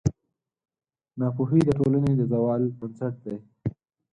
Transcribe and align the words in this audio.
ناپوهي 1.19 1.59
د 1.65 1.69
ټولنې 1.79 2.11
د 2.15 2.21
زوال 2.31 2.61
بنسټ 2.79 3.13
دی. 3.25 3.37